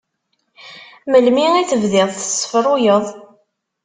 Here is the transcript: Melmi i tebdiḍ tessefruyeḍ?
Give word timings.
Melmi 1.11 1.45
i 1.61 1.63
tebdiḍ 1.69 2.09
tessefruyeḍ? 2.11 3.05